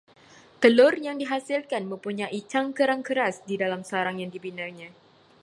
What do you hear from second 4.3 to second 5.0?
dibinanya